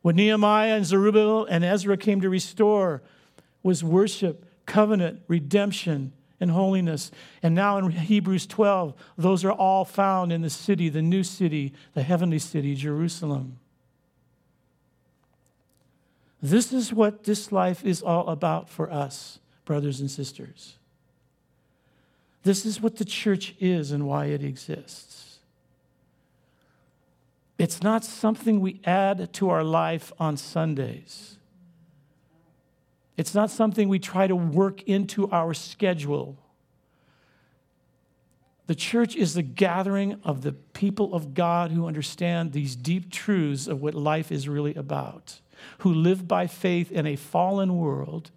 [0.02, 3.02] What Nehemiah and Zerubbabel and Ezra came to restore
[3.62, 7.12] was worship, covenant, redemption, and holiness.
[7.42, 11.72] And now in Hebrews 12, those are all found in the city, the new city,
[11.94, 13.58] the heavenly city, Jerusalem.
[16.42, 20.74] This is what this life is all about for us, brothers and sisters.
[22.42, 25.11] This is what the church is and why it exists.
[27.62, 31.36] It's not something we add to our life on Sundays.
[33.16, 36.36] It's not something we try to work into our schedule.
[38.66, 43.68] The church is the gathering of the people of God who understand these deep truths
[43.68, 45.40] of what life is really about,
[45.78, 48.32] who live by faith in a fallen world,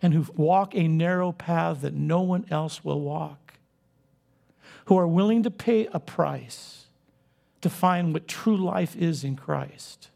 [0.00, 3.54] and who walk a narrow path that no one else will walk,
[4.84, 6.77] who are willing to pay a price
[7.60, 10.08] to find what true life is in Christ.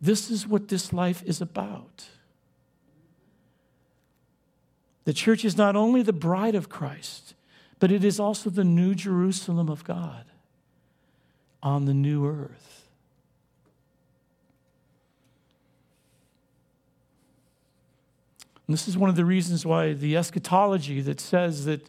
[0.00, 2.06] This is what this life is about.
[5.04, 7.34] The church is not only the bride of Christ,
[7.78, 10.24] but it is also the new Jerusalem of God
[11.62, 12.88] on the new earth.
[18.66, 21.88] And this is one of the reasons why the eschatology that says that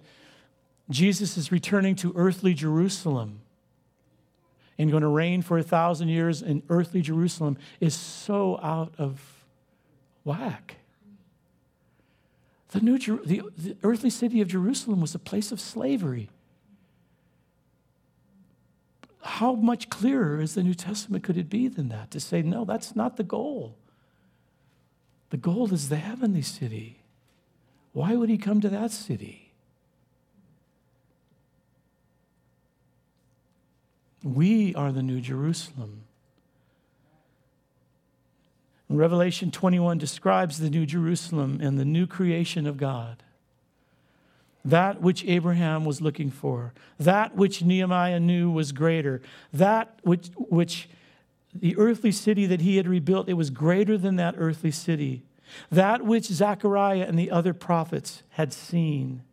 [0.89, 3.41] Jesus is returning to earthly Jerusalem
[4.77, 9.21] and going to reign for a thousand years in earthly Jerusalem is so out of
[10.23, 10.77] whack.
[12.69, 16.29] The, new, the, the earthly city of Jerusalem was a place of slavery.
[19.21, 22.11] How much clearer is the New Testament could it be than that?
[22.11, 23.75] To say, no, that's not the goal.
[25.29, 26.99] The goal is the heavenly city.
[27.93, 29.50] Why would he come to that city?
[34.23, 36.03] We are the New Jerusalem.
[38.89, 43.23] Revelation 21 describes the New Jerusalem and the new creation of God.
[44.63, 50.87] That which Abraham was looking for, that which Nehemiah knew was greater, that which, which
[51.53, 55.23] the earthly city that he had rebuilt, it was greater than that earthly city.
[55.71, 59.23] That which Zechariah and the other prophets had seen.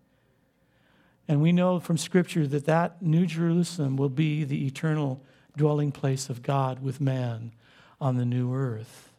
[1.29, 5.23] And we know from Scripture that that New Jerusalem will be the eternal
[5.57, 7.53] dwelling place of God with man
[8.01, 9.11] on the new earth.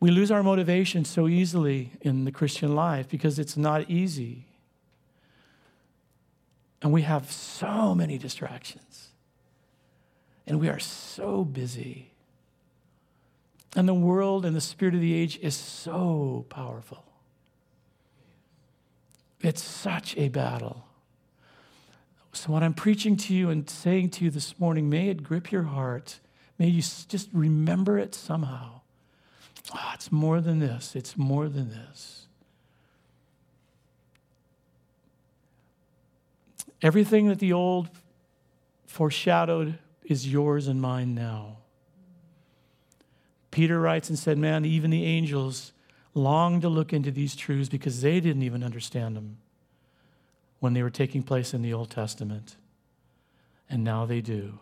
[0.00, 4.46] We lose our motivation so easily in the Christian life because it's not easy.
[6.80, 9.09] And we have so many distractions.
[10.50, 12.10] And we are so busy.
[13.76, 17.04] And the world and the spirit of the age is so powerful.
[19.40, 20.86] It's such a battle.
[22.32, 25.52] So, what I'm preaching to you and saying to you this morning, may it grip
[25.52, 26.18] your heart.
[26.58, 28.80] May you just remember it somehow
[29.72, 30.96] Oh, it's more than this.
[30.96, 32.26] It's more than this.
[36.82, 37.88] Everything that the old
[38.86, 39.78] foreshadowed
[40.10, 41.58] is yours and mine now.
[43.50, 45.72] Peter writes and said, Man, even the angels
[46.14, 49.38] longed to look into these truths because they didn't even understand them
[50.60, 52.56] when they were taking place in the Old Testament.
[53.68, 54.58] And now they do.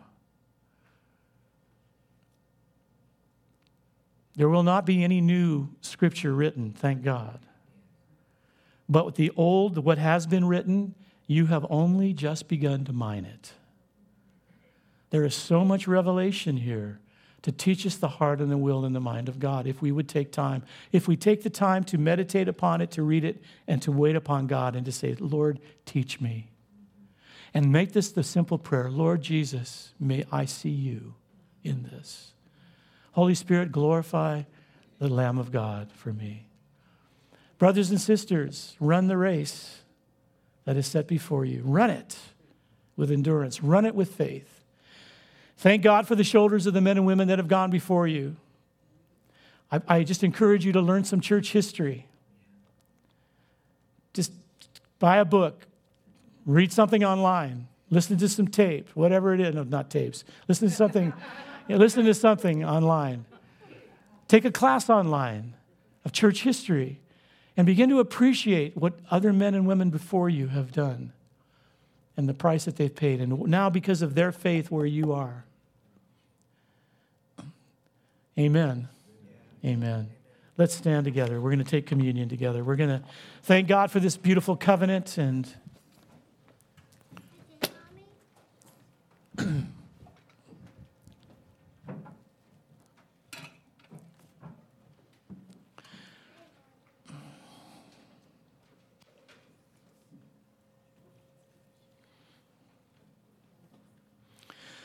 [4.35, 7.39] There will not be any new scripture written, thank God.
[8.87, 10.95] But with the old, what has been written,
[11.27, 13.53] you have only just begun to mine it.
[15.09, 16.99] There is so much revelation here
[17.41, 19.91] to teach us the heart and the will and the mind of God if we
[19.91, 20.63] would take time.
[20.91, 24.15] If we take the time to meditate upon it, to read it, and to wait
[24.15, 26.49] upon God and to say, Lord, teach me.
[27.53, 31.15] And make this the simple prayer Lord Jesus, may I see you
[31.63, 32.33] in this.
[33.13, 34.43] Holy Spirit, glorify
[34.99, 36.47] the Lamb of God for me.
[37.57, 39.81] Brothers and sisters, run the race
[40.65, 41.61] that is set before you.
[41.65, 42.17] Run it
[42.95, 44.58] with endurance, run it with faith.
[45.59, 48.37] Thank God for the shoulders of the men and women that have gone before you.
[49.69, 52.07] I, I just encourage you to learn some church history.
[54.13, 54.31] Just
[54.99, 55.67] buy a book,
[56.45, 59.53] read something online, listen to some tape, whatever it is.
[59.53, 60.23] No, not tapes.
[60.47, 61.13] Listen to something.
[61.67, 63.25] Know, listen to something online.
[64.27, 65.53] Take a class online
[66.03, 66.99] of church history
[67.55, 71.13] and begin to appreciate what other men and women before you have done
[72.17, 73.21] and the price that they've paid.
[73.21, 75.45] And now, because of their faith, where you are.
[78.39, 78.87] Amen.
[79.65, 80.09] Amen.
[80.57, 81.41] Let's stand together.
[81.41, 82.63] We're going to take communion together.
[82.63, 83.03] We're going to
[83.43, 85.53] thank God for this beautiful covenant and.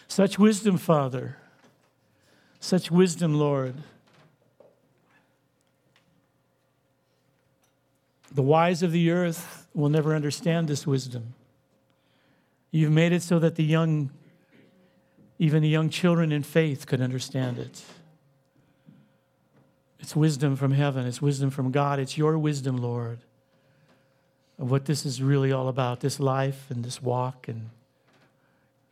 [0.09, 1.39] Such wisdom, Father
[2.65, 3.75] such wisdom, Lord.
[8.33, 11.35] The wise of the earth will never understand this wisdom.
[12.71, 14.09] You've made it so that the young,
[15.39, 17.83] even the young children in faith, could understand it.
[20.01, 21.99] It's wisdom from heaven, it's wisdom from God.
[21.99, 23.19] It's your wisdom, Lord,
[24.59, 27.69] of what this is really all about this life and this walk and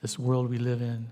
[0.02, 1.10] this world we live in.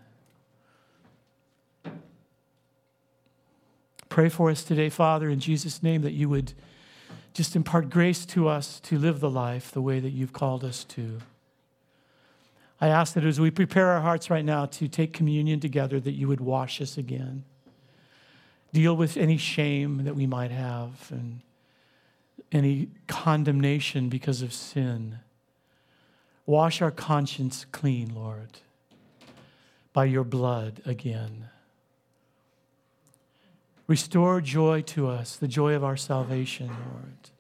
[4.11, 6.53] Pray for us today, Father, in Jesus' name, that you would
[7.33, 10.83] just impart grace to us to live the life the way that you've called us
[10.83, 11.21] to.
[12.81, 16.13] I ask that as we prepare our hearts right now to take communion together, that
[16.13, 17.45] you would wash us again.
[18.73, 21.41] Deal with any shame that we might have and
[22.51, 25.21] any condemnation because of sin.
[26.47, 28.59] Wash our conscience clean, Lord,
[29.93, 31.49] by your blood again.
[33.91, 37.31] Restore joy to us, the joy of our salvation, Lord.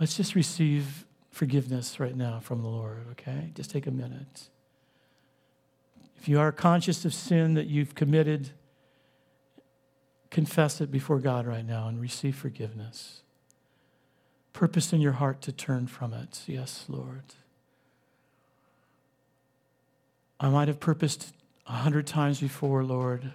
[0.00, 3.50] Let's just receive forgiveness right now from the Lord, okay?
[3.54, 4.48] Just take a minute.
[6.16, 8.52] If you are conscious of sin that you've committed,
[10.30, 13.20] confess it before God right now and receive forgiveness.
[14.54, 16.44] Purpose in your heart to turn from it.
[16.46, 17.34] Yes, Lord.
[20.40, 21.34] I might have purposed
[21.68, 23.30] a hundred times before, Lord.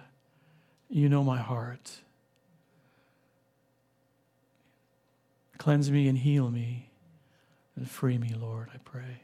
[0.90, 2.00] You know my heart.
[5.58, 6.90] Cleanse me and heal me
[7.76, 9.20] and free me, Lord, I pray.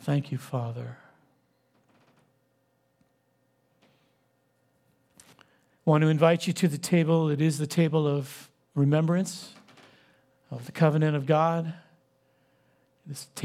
[0.00, 0.96] Thank you, Father.
[5.20, 7.28] I want to invite you to the table.
[7.28, 9.54] It is the table of remembrance
[10.50, 11.72] of the covenant of God.
[13.06, 13.26] This